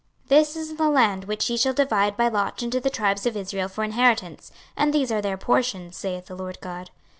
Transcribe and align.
26:048:029 0.23 0.29
This 0.29 0.55
is 0.55 0.75
the 0.77 0.89
land 0.89 1.25
which 1.25 1.47
ye 1.47 1.55
shall 1.55 1.73
divide 1.73 2.17
by 2.17 2.27
lot 2.27 2.63
unto 2.63 2.79
the 2.79 2.89
tribes 2.89 3.27
of 3.27 3.37
Israel 3.37 3.67
for 3.67 3.83
inheritance, 3.83 4.51
and 4.75 4.91
these 4.95 5.11
are 5.11 5.21
their 5.21 5.37
portions, 5.37 5.95
saith 5.95 6.25
the 6.25 6.35
Lord 6.35 6.57
GOD. 6.59 6.89